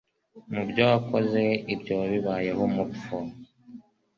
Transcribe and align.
Mu 0.53 0.61
byo 0.69 0.83
wakoze 0.91 1.41
ibyo 1.73 1.93
wabibayeho 1.99 2.61
umupfu 2.69 3.15